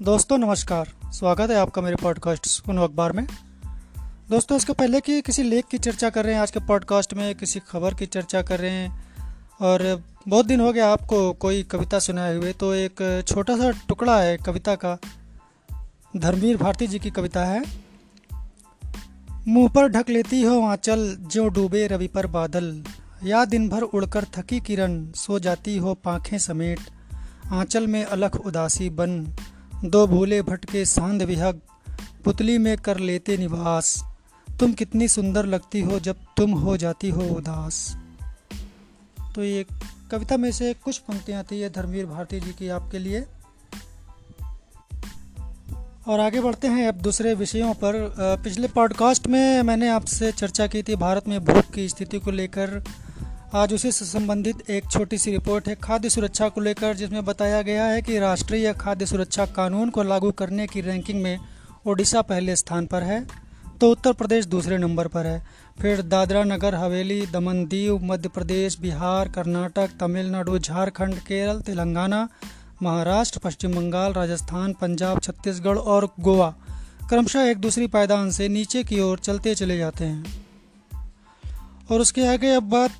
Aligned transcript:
दोस्तों, 0.00 0.36
नमस्कार। 0.38 0.88
स्वागत 1.12 1.50
है 1.50 1.56
आपका 1.56 1.82
मेरे 1.82 1.96
पॉडकास्ट 1.96 2.46
सुनो 2.46 2.84
अखबार 2.84 3.12
में। 3.12 3.26
दोस्तों, 4.30 4.56
इसके 4.56 4.72
पहले 4.72 5.00
कि 5.00 5.20
किसी 5.22 5.42
लेख 5.42 5.64
की 5.70 5.78
चर्चा 5.78 6.08
कर 6.10 6.24
रहे 6.24 6.34
हैं, 6.34 6.40
आज 6.40 6.50
के 6.50 6.60
पॉडकास्ट 6.60 7.12
में 7.14 7.34
किसी 7.34 7.60
खबर 7.60 7.94
की 7.94 8.06
चर्चा 8.06 8.40
कर 8.42 8.60
रहे 8.60 8.70
हैं, 8.70 9.04
और 9.60 10.02
बहुत 10.28 10.46
दिन 10.46 10.60
हो 10.60 10.72
गया 10.72 10.88
आपको 10.88 11.32
कोई 11.32 11.62
कविता 11.62 11.98
सुनाए 11.98 12.36
हुए 12.36 12.52
तो 12.52 12.72
एक 12.74 13.24
छोटा 13.28 13.56
सा 13.56 13.70
टुकड़ा 13.88 14.18
है 14.20 14.36
कविता 14.36 14.74
का। 14.74 14.96
धर्मवीर 16.14 16.56
भारती 16.56 16.86
जी 16.86 16.98
की 16.98 17.10
कविता 17.10 17.44
है, 17.44 17.62
मुँह 19.48 19.68
पर 19.68 19.88
ढक 19.88 20.10
लेती 20.10 20.42
हो 20.42 20.60
आंचल, 20.62 21.16
जो 21.20 21.48
डूबे 21.48 21.86
रवि 21.86 22.08
पर 22.08 22.26
बादल। 22.28 22.82
या 23.24 23.44
दिन 23.44 23.68
भर 23.68 23.82
उड़कर 23.82 24.26
थकी 24.36 24.60
किरण, 24.60 25.04
सो 25.12 25.38
जाती 25.38 25.76
हो 25.78 25.94
पाखें 25.94 26.36
समेट। 26.38 26.80
आंचल 27.52 27.86
में 27.86 28.04
अलख 28.04 28.36
उदासी 28.36 28.90
बन 28.90 29.24
दो 29.84 30.06
भूले 30.06 30.42
भटके 30.42 30.84
सांद 30.84 31.22
विहग, 31.22 31.60
पुतली 32.24 32.58
में 32.58 32.76
कर 32.78 32.98
लेते 32.98 33.36
निवास। 33.36 34.02
तुम 34.60 34.72
कितनी 34.72 35.08
सुंदर 35.08 35.46
लगती 35.46 35.80
हो 35.80 35.98
जब 36.00 36.16
तुम 36.36 36.50
हो 36.50 36.76
जाती 36.76 37.10
हो 37.10 37.22
उदास। 37.22 37.96
तो 39.34 39.44
ये 39.44 39.64
कविता 40.10 40.36
में 40.36 40.52
से 40.52 40.74
कुछ 40.74 40.98
पंक्तियाँ 40.98 41.44
थी 41.44 41.56
ये 41.56 41.70
धर्मवीर 41.70 42.06
भारती 42.06 42.40
जी 42.40 42.50
की 42.50 42.68
आपके 42.68 42.98
लिए। 42.98 43.24
और 46.08 46.20
आगे 46.20 46.40
बढ़ते 46.40 46.68
हैं 46.68 46.88
अब 46.88 46.94
दूसरे 46.94 47.34
विषयों 47.34 47.74
पर। 47.74 47.92
पिछले 48.44 48.68
पॉडकास्ट 48.68 49.26
में 49.26 49.62
मैंने 49.62 49.88
आपसे 49.88 50.32
चर्चा 50.32 50.66
की 50.66 50.82
थी 50.82 50.96
भारत 50.96 51.28
में 51.28 51.44
भूख 51.44 51.70
की 51.70 51.88
स्थिति 51.88 52.18
को 52.18 52.30
लेकर। 52.30 52.84
आज 53.54 53.72
उसी 53.74 53.90
से 53.92 54.04
संबंधित 54.04 54.70
एक 54.70 54.84
छोटी 54.90 55.18
सी 55.18 55.30
रिपोर्ट 55.30 55.68
है। 55.68 55.74
खाद्य 55.74 56.08
सुरक्षा 56.08 56.48
को 56.48 56.60
लेकर, 56.60 56.94
जिसमें 56.94 57.24
बताया 57.24 57.62
गया 57.62 57.84
है 57.84 58.02
कि 58.02 58.18
राष्ट्रीय 58.18 58.72
खाद्य 58.72 59.06
सुरक्षा 59.06 59.46
कानून 59.46 59.90
को 59.90 60.02
लागू 60.02 60.30
करने 60.30 60.66
की 60.66 60.80
रैंकिंग 60.80 61.22
में 61.22 61.38
ओडिशा 61.86 62.22
पहले 62.22 62.56
स्थान 62.56 62.86
पर 62.86 63.02
है 63.02 63.26
तो 63.80 63.90
उत्तर 63.90 64.12
प्रदेश 64.12 64.46
दूसरे 64.46 64.78
नंबर 64.78 65.08
पर 65.08 65.26
है। 65.26 65.42
फिर 65.80 66.02
दादरा 66.02 66.44
नगर, 66.44 66.74
हवेली 66.74 67.26
दमन 67.26 67.64
दीव 67.66 67.98
मध्य 68.04 68.28
प्रदेश, 68.28 68.78
बिहार, 68.80 69.28
कर्नाटक, 69.28 69.90
तमिलनाडु, 70.00 70.58
झारखंड, 70.58 71.18
केरल, 71.18 71.60
तेलंगाना, 71.60 72.28
महाराष्ट्र, 72.82 73.40
पश्चिम 73.44 73.74
बंगाल, 73.74 74.12
राजस्थान, 74.12 74.72
पंजाब, 74.72 75.20
छत्तीसगढ़ 75.20 75.78
और 75.78 76.10
गोवा 76.20 76.54
क्रमशः 77.08 77.50
एक 77.50 77.58
दूसरी 77.58 77.86
पायदान 77.88 78.30
से 78.30 78.48
नीचे 78.48 78.84
की 78.84 79.00
ओर 79.00 79.18
चलते 79.18 79.54
चले 79.54 79.78
जाते 79.78 80.04
हैं। 80.04 80.44
और 81.90 82.00
उसके 82.00 82.26
आगे 82.26 82.54
अब 82.54 82.70
बात 82.70 82.90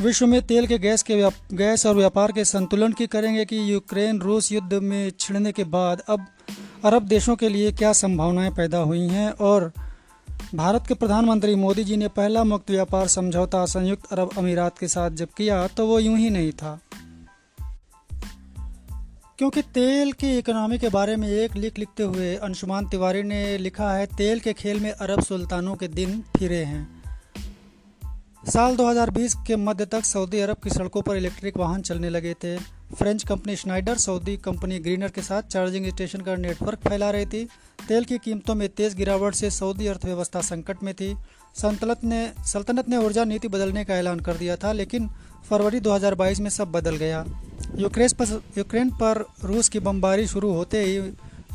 विश्व 0.00 0.26
में 0.26 0.42
तेल 0.42 0.66
के 0.66 0.78
गैस 0.78 1.02
के 1.02 1.30
गैस 1.52 1.86
और 1.86 1.96
व्यापार 1.96 2.32
के 2.32 2.44
संतुलन 2.44 2.92
की 2.92 3.06
करेंगे 3.06 3.44
कि 3.44 3.72
यूक्रेन 3.72 4.20
रूस 4.20 4.52
युद्ध 4.52 4.74
में 4.74 5.12
छिड़ने 5.20 5.52
के 5.52 5.64
बाद 5.64 6.00
अब 6.00 6.26
अरब 6.84 7.02
देशों 7.02 7.36
के 7.36 7.48
लिए 7.48 7.72
क्या 7.72 7.92
संभावनाएँ 7.92 8.50
पैदा 8.50 8.78
हुई 8.78 9.08
हैं 9.08 9.30
और 9.30 9.72
भारत 10.54 10.84
के 10.88 10.94
प्रधानमंत्री 10.94 11.54
मोदी 11.54 11.84
जी 11.84 11.96
ने 11.96 12.08
पहला 12.08 12.44
मुक्त 12.44 12.70
व्यापार 12.70 13.08
समझौता 13.08 13.66
संयुक्त 13.66 14.12
अरब 14.12 14.30
अमीरात 14.38 14.78
के 14.78 14.88
साथ 14.88 15.10
जब 15.10 15.28
किया 15.36 15.66
तो 15.66 15.86
वो 15.86 15.98
यूँ 15.98 16.18
ही 16.18 16.30
नहीं 16.30 16.52
था। 16.52 16.80
क्योंकि 19.38 19.62
तेल 19.62 20.12
की 20.12 20.38
इकोनॉमी 20.38 20.78
के 20.78 20.88
बारे 20.88 21.16
में 21.16 21.28
एक 21.28 21.56
लिख 21.56 21.78
लिखते 21.78 22.02
हुए 22.02 22.36
अंशुमान 22.36 22.88
तिवारी 22.88 23.22
ने 23.22 23.58
लिखा 23.58 23.92
है, 23.92 24.06
तेल 24.06 24.40
के 24.40 24.52
खेल 24.52 24.80
में 24.80 24.90
अरब 24.90 25.22
सुल्तानों 25.22 25.76
के 25.76 25.88
दिन 25.88 26.24
फिरे 26.36 26.64
हैं। 26.64 26.99
साल 28.50 28.76
2020 28.76 29.34
के 29.46 29.56
मध्य 29.56 29.84
तक 29.86 30.04
सऊदी 30.04 30.40
अरब 30.40 30.56
की 30.56 30.70
सड़कों 30.70 31.02
पर 31.02 31.16
इलेक्ट्रिक 31.16 31.56
वाहन 31.56 31.82
चलने 31.82 32.08
लगे 32.10 32.32
थे। 32.34 32.56
French 32.94 33.22
company 33.24 33.54
Schneider 33.56 33.98
Saudi 33.98 34.36
company 34.36 34.78
Greener 34.78 35.08
के 35.08 35.22
साथ 35.22 35.42
चार्जिंग 35.42 35.86
स्टेशन 35.86 36.20
का 36.20 36.34
नेटवर्क 36.36 36.78
फैला 36.88 37.10
रही 37.10 37.26
थी। 37.26 37.44
तेल 37.88 38.04
की 38.04 38.18
कीमतों 38.18 38.54
में 38.54 38.68
तेज 38.68 38.94
गिरावट 38.94 39.34
से 39.34 39.50
सऊदी 39.50 39.86
अर्थव्यवस्था 39.86 40.40
संकट 40.40 40.82
में 40.82 40.92
थी। 40.94 41.14
सल्तनत 41.56 42.04
ने 42.04 42.20
सल्तनत 42.46 42.88
ने 42.88 42.96
ऊर्जा 42.96 43.24
नीति 43.24 43.48
बदलने 43.48 43.84
का 43.84 43.94
ऐलान 43.94 44.20
कर 44.20 44.36
दिया 44.36 44.56
था, 44.56 44.72
लेकिन 44.72 45.08
फरवरी 45.50 45.80
2022 45.80 46.40
में 46.40 46.50
सब 46.50 46.72
बदल 46.72 46.96
गया। 46.96 47.24
यूक्रेन 47.76 48.08
पर 48.20 48.42
यूक्रेन 48.58 48.90
पर 48.90 49.24
रूस 49.44 49.68
की 49.68 49.80
बमबारी 49.80 50.26
शुरू 50.26 50.52
होते 50.52 50.84
ही 50.84 50.96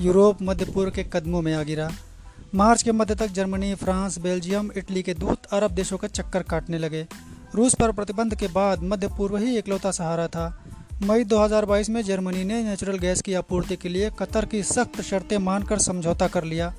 यूरोप 0.05 0.41
मध्य 0.41 0.65
पूर्व 0.65 0.91
के 0.91 1.03
कदमों 1.03 1.41
में 1.41 1.53
आ 1.53 1.63
गिरा। 1.63 1.91
मार्च 2.55 2.83
के 2.83 2.91
मध्य 2.91 3.15
तक 3.15 3.27
जर्मनी, 3.27 3.75
फ्रांस, 3.75 4.17
बेल्जियम, 4.17 4.71
इटली 4.77 5.03
के 5.03 5.13
दूत 5.13 5.45
अरब 5.45 5.71
देशों 5.71 5.97
का 5.97 6.07
चक्कर 6.07 6.43
काटने 6.43 6.77
लगे। 6.77 7.07
रूस 7.55 7.75
पर 7.75 7.91
प्रतिबंध 7.91 8.35
के 8.35 8.47
बाद 8.47 8.83
मध्य 8.83 9.07
पूर्व 9.07 9.37
ही 9.37 9.57
इकलौता 9.57 9.91
सहारा 9.91 10.27
था। 10.27 10.63
मई 11.03 11.23
2022 11.23 11.89
में 11.89 12.01
जर्मनी 12.01 12.43
ने 12.43 12.63
नेचुरल 12.63 12.97
गैस 12.97 13.21
की 13.21 13.33
आपूर्ति 13.33 13.75
के 13.75 13.89
लिए 13.89 14.09
कतर 14.19 14.45
की 14.45 14.63
सख्त 14.63 15.01
शर्तें 15.01 15.37
मानकर 15.37 15.79
समझौता 15.79 16.27
कर 16.27 16.43
लिया। 16.43 16.73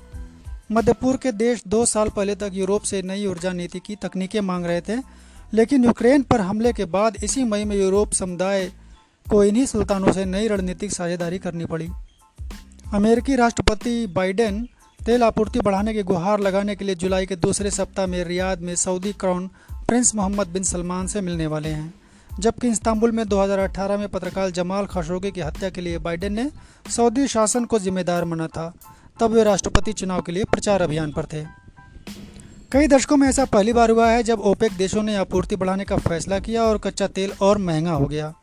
मध्य 0.71 0.93
पूर्व 0.93 1.17
के 1.17 1.31
देश 1.31 1.63
दो 1.67 1.85
साल 1.85 2.09
पहले 2.09 2.35
तक 2.35 2.51
यूरोप 2.53 2.81
से 2.81 3.01
नई 3.01 3.25
ऊर्जा 3.25 3.53
नीति 3.53 3.79
की 3.79 3.95
तकनीकें 3.95 4.41
मांग 4.41 4.65
रहे 4.65 4.81
थे, 4.81 4.97
लेकिन 5.53 5.85
यूक्रेन 5.85 6.21
पर 6.21 6.41
हमले 6.41 6.73
के 6.73 6.85
बाद 6.85 7.17
इसी 7.23 7.43
मई 7.43 7.63
में 7.63 7.75
यूरोप 7.75 8.11
समुदाय 8.11 8.71
को 9.29 9.43
इन्हीं 9.43 9.65
सुल्तानों 9.65 10.11
से 10.11 10.25
नई 10.25 10.47
रणनीतिक 10.47 10.91
साझेदारी 10.91 11.37
करनी 11.37 11.65
पड़ी। 11.65 11.89
अमेरिकी 12.93 13.35
राष्ट्रपति 13.35 14.07
बाइडेन 14.07 14.67
तेल 15.07 15.23
आपूर्ति 15.23 15.59
बढ़ाने 15.59 15.93
की 15.93 16.01
गुहार 16.03 16.39
लगाने 16.39 16.75
के 16.75 16.85
लिए 16.85 16.95
जुलाई 16.95 17.25
के 17.25 17.35
दूसरे 17.35 17.71
सप्ताह 17.71 18.05
में 18.05 18.23
रियाद 18.23 18.61
में 18.61 18.75
Saudi 18.75 19.13
crown 19.13 19.49
prince 19.87 20.15
Mohammed 20.15 20.47
bin 20.47 20.63
Salman 20.63 21.07
से 21.07 21.21
मिलने 21.21 21.47
वाले 21.47 21.69
हैं। 21.69 21.93
जबकि 22.39 22.67
इस्तांबुल 22.67 23.11
में 23.11 23.27
2018 23.27 23.97
में 23.97 24.07
पत्रकार 24.09 24.49
जमाल 24.49 24.85
खशोगी 24.85 25.31
की 25.31 25.41
हत्या 25.41 25.69
के 25.69 25.81
लिए 25.81 25.97
बाइडेन 25.97 26.33
ने 26.33 26.49
सऊदी 26.89 27.27
शासन 27.27 27.65
को 27.65 27.79
जिम्मेदार 27.79 28.25
माना 28.25 28.47
था, 28.47 28.73
तब 29.19 29.31
वे 29.31 29.43
राष्ट्रपति 29.43 29.93
चुनाव 29.93 30.21
के 30.21 30.31
लिए 30.31 30.43
प्रचार 30.43 30.81
अभियान 30.81 31.11
पर 31.11 31.25
थे। 31.25 31.43
कई 32.71 32.87
दशकों 32.87 33.17
में 33.17 33.27
ऐसा 33.27 33.45
पहली 33.45 33.73
बार 33.73 33.91
हुआ 33.91 34.09
है 34.11 34.23
जब 34.23 34.39
ओपेक 34.39 34.71
देशों 34.71 35.03
ने 35.03 35.15
आपूर्ति 35.15 35.55
बढ़ाने 35.55 35.83
का 35.83 35.97
फैसला 35.97 36.39
किया 36.39 36.63
और 36.63 36.77
कच्चा 36.77 37.07
तेल 37.07 37.31
और 37.41 37.57
महँगा 37.57 37.91
हो 37.91 38.05
गया। 38.05 38.33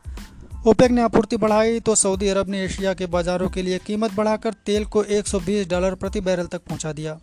ओपेक 0.65 0.91
ने 0.91 1.01
आपूर्ति 1.01 1.37
बढ़ाई 1.37 1.79
तो 1.79 1.95
सऊदी 1.95 2.27
अरब 2.27 2.49
ने 2.49 2.63
एशिया 2.65 2.93
के 2.93 3.05
बाजारों 3.05 3.49
के 3.49 3.61
लिए 3.61 3.77
कीमत 3.77 4.13
बढ़ाकर 4.13 4.53
तेल 4.53 4.85
को 4.85 5.03
120 5.03 5.69
डॉलर 5.69 5.95
प्रति 5.95 6.21
बैरल 6.21 6.45
तक 6.45 6.57
पहुँचा 6.57 6.93
दिया। 6.93 7.19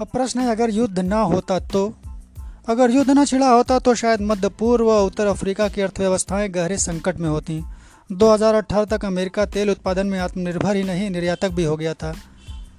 अब 0.00 0.06
प्रश्न 0.06 0.40
है, 0.40 0.50
अगर 0.50 0.70
युद्ध 0.70 0.98
ना 0.98 1.20
होता 1.20 1.58
तो? 1.58 1.94
अगर 2.68 2.90
युद्ध 2.90 3.10
न 3.10 3.24
छिड़ा 3.24 3.50
होता 3.50 3.78
तो 3.78 3.94
शायद 3.94 4.20
मध्य 4.20 4.48
पूर्व 4.48 4.90
व 4.90 5.06
उत्तर 5.06 5.26
अफ्रीका 5.26 5.68
की 5.68 5.80
अर्थव्यवस्थाएँ 5.80 6.48
गहरे 6.48 6.78
संकट 6.78 7.16
में 7.16 7.28
होती। 7.28 7.62
2018 8.12 8.84
तक 8.84 9.04
अमेरिका 9.04 9.46
तेल 9.46 9.70
उत्पादन 9.70 10.06
में 10.06 10.18
आत्मनिर्भर 10.18 10.76
ही 10.76 10.82
नहीं, 10.82 11.10
निर्यातक 11.10 11.48
भी 11.48 11.64
हो 11.64 11.76
गया 11.76 11.94
था। 11.94 12.14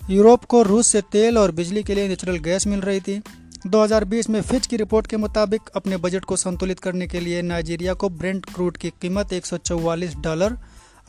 यूरोप 0.10 0.46
को 0.46 0.62
रूस 0.62 0.88
से 0.88 1.02
तेल 1.02 1.38
और 1.38 1.52
बिजली 1.52 1.84
के 1.84 1.96
लिए 1.96 2.08
नेचुरल 2.08 2.38
गैस 2.38 2.68
मिल 2.68 2.80
रही 2.80 3.00
थी। 3.00 3.22
2020 3.66 4.30
में 4.30 4.42
फिच 4.42 4.68
की 4.68 4.78
रिपोर्ट 4.78 5.08
के 5.08 5.18
मुताबिक 5.18 5.62
अपने 5.76 5.98
बजट 5.98 6.26
को 6.26 6.36
संतुलित 6.36 6.80
करने 6.80 7.08
के 7.08 7.20
लिए 7.20 7.42
नाइजीरिया 7.42 7.94
को 7.94 8.10
ब्रेंट 8.10 8.46
क्रूड 8.46 8.78
की 8.78 8.90
कीमत 8.90 9.34
एक 9.34 9.46
सौ 9.46 9.58
चौवालीस 9.58 10.16
डॉलर 10.16 10.58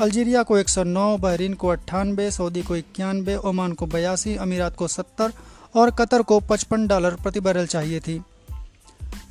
अल्जीरिया 0.00 0.42
को 0.42 0.58
109, 0.58 1.18
बहरीन 1.18 1.54
को 1.54 1.68
अट्ठानबे 1.68 2.30
सऊदी 2.30 2.62
को 2.62 2.76
इक्यानवे 2.76 3.36
ओमान 3.36 3.72
को 3.72 3.86
बयासी 3.86 4.36
अमीरात 4.36 4.76
को 4.76 4.88
70 4.88 5.32
और 5.74 5.90
कतर 5.90 6.22
को 6.22 6.40
55 6.40 6.86
डॉलर 6.86 7.14
प्रति 7.14 7.40
बैरल 7.40 7.66
चाहिए 7.66 8.00
थी। 8.00 8.20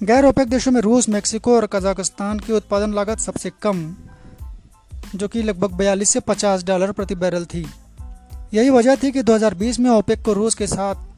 गैर 0.04 0.26
ओपेक 0.26 0.50
देशों 0.50 0.72
में 0.72 0.82
रूस 0.82 1.10
मेक्सिको 1.10 1.56
और 1.56 1.68
कजाकिस्तान 1.68 2.40
की 2.40 2.54
उत्पादन 2.54 2.94
लागत 2.94 3.20
सबसे 3.20 3.52
कम 3.62 3.96
जो 5.16 5.28
कि 5.28 5.44
लगभग 5.44 5.78
42 5.78 6.10
से 6.10 6.20
50 6.20 6.64
डॉलर 6.64 6.92
प्रति 6.92 7.16
बैरल 7.16 7.46
थी। 7.46 7.66
यही 8.54 8.70
वजह 8.70 8.96
थी 8.96 9.12
कि 9.12 9.24
2020 9.24 9.80
में 9.80 9.90
ओपेक 9.90 10.22
को 10.22 10.34
रूस 10.34 10.56
के 10.56 10.68
साथ 10.68 11.15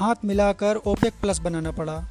हाथ 0.00 0.14
मिलाकर 0.24 0.76
ओपेक 0.76 1.12
प्लस 1.20 1.38
बनाना 1.38 1.70
पड़ा। 1.70 2.04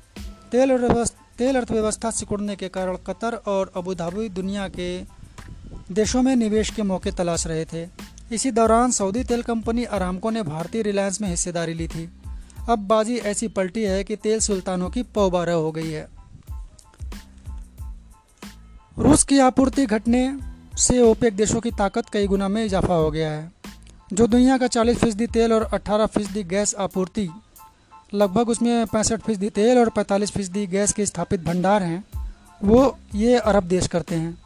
तेल 0.52 1.04
तेल 1.38 1.56
अर्थव्यवस्था 1.56 2.12
सिकुड़ने 2.12 2.56
के 2.56 2.68
कारण 2.68 2.96
कतर 2.96 3.34
और 3.34 3.72
अबू 3.76 3.94
धाबी 3.94 4.30
दुनिया 4.30 4.68
के 4.68 5.02
देशों 5.92 6.22
में 6.22 6.36
निवेश 6.36 6.70
के 6.70 6.82
मौके 6.82 7.12
तलाश 7.12 7.48
रहे 7.48 7.66
थे। 7.66 7.88
इसी 8.32 8.52
दौरान 8.52 8.92
सऊदी 8.92 9.24
तेल 9.24 9.42
कंपनी 9.42 9.84
अरामको 9.84 10.30
ने 10.30 10.44
भारतीय 10.44 10.82
रिलायंस 10.82 11.22
में 11.22 11.30
हिस्सेदारी 11.30 11.74
ली 11.74 11.88
थी। 11.88 12.10
अब 12.70 12.80
बाजी 12.80 13.18
ऐसी 13.18 13.48
पलटी 13.48 13.84
है 13.84 14.04
कि 14.04 14.16
तेल 14.16 14.40
सुल्तानों 14.40 14.90
की 14.90 15.04
पौबारह 15.04 15.54
हो 15.54 15.72
गई 15.72 15.92
है। 15.92 16.08
रूस 18.98 19.24
की 19.24 19.40
आपूर्ति 19.40 19.86
घटने 19.86 20.40
से 20.78 21.02
ओपेक 21.02 21.36
देशों 21.36 21.62
की 21.62 21.72
ताकत 21.72 22.10
कई 22.10 22.28
गुना 22.28 22.48
में 22.48 22.66
इजाफा 22.66 22.94
हो 22.94 23.12
गया 23.12 23.32
है। 23.32 23.52
जो 24.14 24.28
दुनिया 24.28 24.58
का 24.58 24.68
40 24.68 24.98
फ़ीसदी 24.98 25.28
तेल 25.28 25.54
और 25.54 25.64
18 25.64 26.06
फ़ीसदी 26.06 26.44
गैस 26.44 26.76
आपूर्ति 26.76 27.30
लगभग 28.14 28.50
उसमें 28.50 28.86
पैंसठ 28.86 29.20
फ़ीसदी 29.20 29.50
तेल 29.50 29.78
और 29.78 29.90
पैंतालीस 29.90 30.32
फ़ीसदी 30.32 30.68
गैस 30.68 30.92
के 30.92 31.06
स्थापित 31.06 31.44
भंडार 31.44 31.84
हैं। 31.84 32.04
वो 32.64 32.98
ये 33.16 33.38
अरब 33.38 33.64
देश 33.64 33.88
करते 33.88 34.16
हैं। 34.16 34.38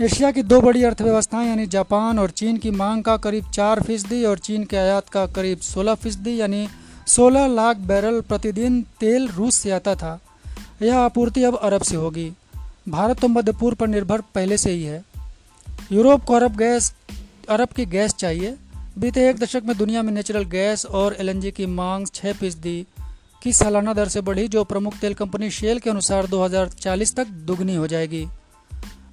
एशिया 0.00 0.30
की 0.30 0.42
दो 0.42 0.60
बड़ी 0.60 0.82
अर्थव्यवस्थाएँ, 0.82 1.48
यानी 1.48 1.66
जापान 1.66 2.18
और 2.18 2.30
चीन 2.30 2.56
की 2.56 2.70
मांग 2.70 3.04
का 3.04 3.16
करीब 3.16 3.50
चार 3.50 3.82
फ़ीसदी 3.82 4.24
और 4.24 4.38
चीन 4.38 4.64
के 4.64 4.76
आयात 4.76 5.08
का 5.08 5.26
करीब 5.26 5.58
सोलह 5.58 5.94
फ़ीसदी, 5.94 6.40
यानी 6.40 6.68
सोलह 7.06 7.46
लाख 7.46 7.76
बैरल 7.76 8.20
प्रतिदिन 8.20 8.86
तेल 9.00 9.28
रूस 9.28 9.54
से 9.54 9.70
आता 9.70 9.94
था। 9.94 10.20
यह 10.82 10.98
आपूर्ति 10.98 11.42
अब 11.42 11.56
अरब 11.56 11.82
से 11.82 11.96
होगी। 11.96 12.32
भारत 12.88 13.20
तो 13.20 13.28
मध्य 13.28 13.52
पूर्व 13.52 13.76
पर 13.76 13.88
निर्भर 13.88 14.20
पहले 14.20 14.58
से 14.58 14.70
ही 14.70 14.82
है। 14.82 15.04
यूरोप 15.92 16.24
को 16.24 16.34
अरब 16.34 16.56
गैस, 16.56 16.94
अरब 17.48 17.68
की 17.68 17.86
गैस 17.86 18.14
चाहिए। 18.14 18.56
बीते 19.00 19.30
एक 19.30 19.36
दशक 19.36 19.62
में 19.64 19.76
दुनिया 19.78 20.02
में 20.02 20.12
नेचुरल 20.12 20.44
गैस 20.44 20.86
और 20.86 21.16
एलएनजी 21.20 21.50
की 21.50 21.66
मांग 21.66 22.06
छः 22.14 22.32
फ़ीसदी 22.32 22.86
की 23.42 23.52
सालाना 23.52 23.94
दर 23.94 24.08
से 24.08 24.20
बढ़ी, 24.20 24.48
जो 24.48 24.64
प्रमुख 24.64 24.96
तेल 24.98 25.14
कंपनी 25.14 25.50
शेल 25.50 25.78
के 25.78 25.90
अनुसार 25.90 26.26
2040 26.26 27.16
तक 27.16 27.26
दुगनी 27.26 27.74
हो 27.74 27.86
जाएगी। 27.86 28.28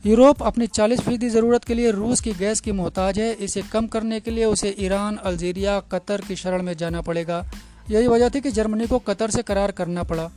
यूरोप 0.05 0.43
अपनी 0.43 0.67
40 0.67 0.99
फ़ीसदी 0.99 1.29
ज़रूरत 1.29 1.63
के 1.63 1.73
लिए 1.73 1.91
रूस 1.91 2.21
की 2.21 2.31
गैस 2.31 2.61
की 2.61 2.71
मोहताज 2.71 3.19
है। 3.19 3.33
इसे 3.33 3.61
कम 3.61 3.87
करने 3.87 4.19
के 4.19 4.31
लिए 4.31 4.45
उसे 4.45 4.75
ईरान, 4.79 5.15
अल्जीरिया, 5.15 5.79
कतर 5.79 6.21
की 6.21 6.35
शरण 6.35 6.63
में 6.63 6.77
जाना 6.77 7.01
पड़ेगा। 7.01 7.51
यही 7.89 8.07
वजह 8.07 8.29
थी 8.29 8.41
कि 8.41 8.51
जर्मनी 8.51 8.87
को 8.87 8.99
कतर 8.99 9.29
से 9.29 9.43
करार 9.43 9.71
करना 9.71 10.03
पड़ा। 10.03 10.31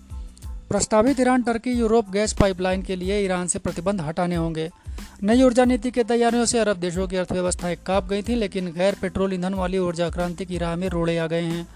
प्रस्तावित 0.47 1.21
Iran 1.21 1.43
Turkey 1.43 1.71
Europe 1.71 2.11
gas 2.11 2.33
pipeline 2.33 2.83
के 2.83 2.97
लिए 2.97 3.25
ईरान 3.25 3.47
से 3.47 3.59
प्रतिबंध 3.59 4.01
हटाने 4.01 4.37
होंगे। 4.37 4.71
नई 5.23 5.43
ऊर्जा 5.43 5.65
नीति 5.65 5.91
के 5.91 6.05
तैयारियों 6.05 6.45
से 6.45 6.59
अरब 6.59 6.77
देशों 6.77 7.09
की 7.09 7.17
अर्थव्यवस्थाएँ 7.17 7.77
काप 7.87 8.09
गई 8.09 8.23
थी, 8.23 8.35
लेकिन 8.35 8.73
गैर 8.73 8.97
पेट्रोल 9.03 9.35
ईंधन 9.35 9.55
वाली 9.55 9.79
ऊर्जा 9.79 10.11
क्रांति 10.11 10.45
की 10.45 10.59
राह 10.59 10.77
में 10.77 10.89
रोड़े 10.89 11.19
आ 11.19 11.27
गए 11.27 11.43
हैं। 11.43 11.69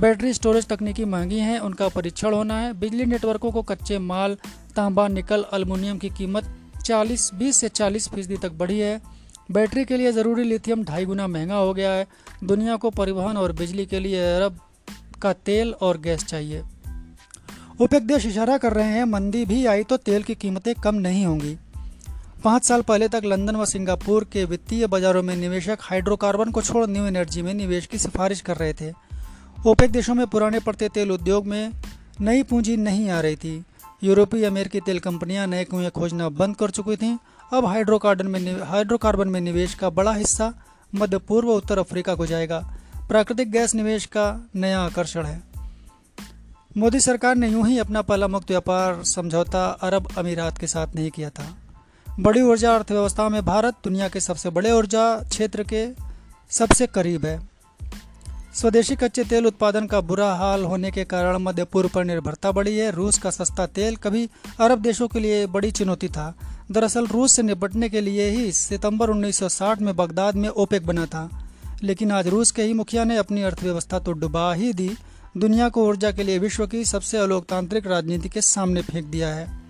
बैटरी 0.00 0.34
स्टोरेज 0.34 0.66
तकनीकी 0.66 1.04
महँगी 1.04 1.38
हैं, 1.38 1.58
उनका 1.58 1.88
परीक्षण 1.88 2.34
होना 2.34 2.58
है। 2.58 2.72
बिजली 2.72 3.04
नेटवर्कों 3.04 3.50
को 3.50 3.62
कच्चे 3.62 3.98
माल, 3.98 4.36
तांबा, 4.76 5.08
निकल 5.08 5.42
अल्मोनियम 5.42 5.98
की 5.98 6.08
कीमत 6.08 6.44
40 6.84 7.30
20 7.34 7.56
से 7.56 7.68
40 7.68 8.08
फ़ीसदी 8.08 8.36
तक 8.36 8.52
बढ़ी 8.52 8.78
है। 8.78 9.02
बैटरी 9.50 9.84
के 9.84 9.96
लिए 9.96 10.12
ज़रूरी 10.12 10.44
लिथियम 10.44 10.84
ढाई 10.84 11.04
गुना 11.04 11.26
महँगा 11.26 11.54
हो 11.54 11.74
गया 11.74 11.92
है। 11.92 12.06
दुनिया 12.44 12.76
को 12.76 12.90
परिवहन 12.90 13.36
और 13.36 13.52
बिजली 13.52 13.86
के 13.86 14.00
लिए 14.00 14.36
अरब 14.36 14.58
का 15.22 15.32
तेल 15.32 15.72
और 15.72 16.00
गैस 16.00 16.24
चाहिए। 16.24 16.62
ओपेक 17.80 18.06
देश 18.06 18.26
इशारा 18.26 18.58
कर 18.58 18.72
रहे 18.72 18.88
हैं, 18.88 19.04
मंदी 19.04 19.44
भी 19.44 19.66
आई 19.66 19.82
तो 19.82 19.96
तेल 19.96 20.22
की 20.22 20.34
कीमतें 20.34 20.74
कम 20.74 20.94
नहीं 20.94 21.26
होंगी। 21.26 21.58
पाँच 22.44 22.64
साल 22.64 22.82
पहले 22.82 23.06
तक 23.08 23.22
लंदन 23.24 23.56
व 23.56 23.64
सिंगापुर 23.64 24.24
के 24.24 24.44
वित्तीय 24.44 24.86
बाजारों 24.86 25.22
में 25.22 25.34
निवेशक 25.36 25.78
हाइड्रोकार्बन 25.80 26.50
को 26.50 26.62
छोड़ 26.62 26.86
न्यू 26.86 27.04
एनर्जी 27.06 27.42
में 27.42 27.52
निवेश 27.54 27.86
की 27.86 27.98
सिफारिश 27.98 28.40
कर 28.40 28.56
रहे 28.56 28.72
थे। 28.72 28.90
ओपेक 29.66 29.90
देशों 29.90 30.14
में 30.14 30.26
पुराने 30.26 30.60
पड़ते 30.60 30.88
तेल 30.88 31.10
उद्योग 31.10 31.46
में 31.46 31.72
नई 32.20 32.42
पूंजी 32.42 32.76
नहीं 32.76 33.08
आ 33.10 33.20
रही 33.20 33.36
थी। 33.36 33.64
यूरोपीय 34.04 34.44
अमेरिकी 34.44 34.80
तेल 34.80 34.98
कंपनियाँ 34.98 35.46
नए 35.46 35.64
कुएँ 35.64 35.90
खोजना 35.90 36.28
बंद 36.28 36.56
कर 36.56 36.70
चुकी 36.70 36.96
थीं। 36.96 37.16
अब 37.52 37.66
हाइड्रोकार्बन 37.66 38.26
में 38.26 38.60
हाइड्रोकार्बन 38.62 39.28
में 39.28 39.40
निवेश 39.40 39.74
का 39.74 39.90
बड़ा 39.90 40.12
हिस्सा 40.12 40.52
मध्य 40.94 41.18
पूर्व 41.18 41.50
उत्तर 41.50 41.78
अफ्रीका 41.78 42.14
को 42.14 42.26
जाएगा। 42.26 42.60
प्राकृतिक 43.08 43.50
गैस 43.50 43.74
निवेश 43.74 44.06
का 44.06 44.50
नया 44.56 44.80
आकर्षण 44.80 45.26
है। 45.26 45.42
मोदी 46.76 47.00
सरकार 47.00 47.36
ने 47.36 47.48
यूँ 47.48 47.68
ही 47.68 47.78
अपना 47.78 48.02
पहला 48.02 48.28
मुक्त 48.28 48.50
व्यापार 48.50 49.02
समझौता 49.04 49.66
अरब 49.82 50.08
अमीरात 50.18 50.58
के 50.58 50.66
साथ 50.66 50.94
नहीं 50.94 51.10
किया 51.10 51.30
था। 51.30 51.54
बड़ी 52.20 52.42
ऊर्जा 52.42 52.74
अर्थव्यवस्था 52.74 53.28
में 53.28 53.44
भारत 53.44 53.74
दुनिया 53.84 54.08
के 54.08 54.20
सबसे 54.20 54.50
बड़े 54.50 54.72
ऊर्जा 54.72 55.16
क्षेत्र 55.16 55.62
के 55.62 55.88
सबसे 56.50 56.86
करीब 56.86 57.26
है। 57.26 57.48
स्वदेशी 58.54 58.96
कच्चे 58.96 59.24
तेल 59.24 59.46
उत्पादन 59.46 59.86
का 59.86 60.00
बुरा 60.00 60.34
हाल 60.34 60.64
होने 60.64 60.90
के 60.90 61.04
कारण 61.04 61.36
मध्य 61.36 61.64
पूर्व 61.64 61.88
पर 61.88 62.04
निर्भरता 62.04 62.52
बढ़ी 62.52 62.78
है। 62.78 62.90
रूस 62.90 63.18
का 63.18 63.30
सस्ता 63.30 63.66
तेल 63.66 63.96
कभी 63.96 64.28
अरब 64.60 64.78
देशों 64.78 65.08
के 65.08 65.20
लिए 65.20 65.46
बड़ी 65.46 65.70
चुनौती 65.70 66.08
था। 66.08 66.34
दरअसल 66.72 67.06
रूस 67.06 67.32
से 67.32 67.42
निपटने 67.42 67.88
के 67.88 68.00
लिए 68.00 68.30
ही 68.30 68.52
सितंबर 68.52 69.10
1960 69.10 69.80
में 69.80 69.96
बगदाद 69.96 70.34
में 70.34 70.48
ओपेक 70.48 70.86
बना 70.86 71.06
था। 71.06 71.48
लेकिन 71.82 72.12
आज 72.12 72.28
रूस 72.28 72.50
के 72.50 72.62
ही 72.62 72.72
मुखिया 72.72 73.04
ने 73.04 73.16
अपनी 73.16 73.42
अर्थव्यवस्था 73.42 73.98
तो 73.98 74.12
डुबा 74.12 74.54
ही 74.54 74.72
दी। 74.72 74.96
दुनिया 75.36 75.68
को 75.68 75.86
ऊर्जा 75.86 76.12
के 76.12 76.22
लिए 76.22 76.38
विश्व 76.38 76.66
की 76.66 76.84
सबसे 76.84 77.18
अलोकतांत्रिक 77.18 77.86
राजनीति 77.86 78.28
के 78.28 78.40
सामने 78.40 78.82
फेंक 78.82 79.06
दिया 79.06 79.28
है। 79.28 79.61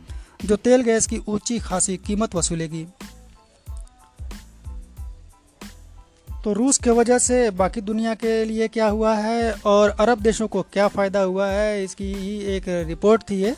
जो 0.44 0.56
तेल 0.56 0.83
गैस 0.83 1.06
की 1.06 1.19
ऊँची 1.29 1.59
खासी 1.59 1.97
कीमत 1.97 2.35
वसूलेगी। 2.35 2.87
तो 6.44 6.53
रूस 6.53 6.79
के 6.79 6.91
वजह 6.91 7.19
से 7.19 7.50
बाकी 7.50 7.81
दुनिया 7.81 8.15
के 8.15 8.44
लिए 8.44 8.69
क्या 8.69 8.89
हुआ 8.89 9.15
है 9.15 9.53
और 9.53 9.91
अरब 9.91 10.21
देशों 10.21 10.49
को 10.49 10.62
क्या 10.62 10.89
फ़ायदा 10.89 11.21
हुआ 11.21 11.49
है, 11.49 11.85
इसकी 11.85 12.15
ही 12.15 12.39
एक 12.39 12.65
रिपोर्ट 12.69 13.23
थी 13.31 13.43
ये। 13.43 13.56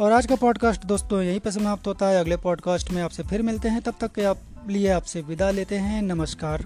और 0.00 0.12
आज 0.12 0.26
का 0.26 0.34
पॉडकास्ट 0.34 0.84
दोस्तों 0.84 1.22
यहीं 1.22 1.40
पर 1.40 1.50
समाप्त 1.50 1.86
होता 1.86 2.08
है। 2.08 2.20
अगले 2.20 2.36
पॉडकास्ट 2.36 2.90
में 2.90 3.02
आपसे 3.02 3.22
फिर 3.22 3.42
मिलते 3.42 3.68
हैं। 3.68 3.82
तब 3.82 3.94
तक 4.00 4.12
के 4.12 4.24
आप 4.24 4.38
लिए 4.68 4.88
आपसे 4.88 5.20
विदा 5.20 5.50
लेते 5.50 5.76
हैं। 5.76 6.02
नमस्कार। 6.02 6.64